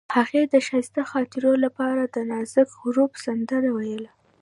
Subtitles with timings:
[0.15, 4.09] هغې د ښایسته خاطرو لپاره د نازک غروب سندره ویله.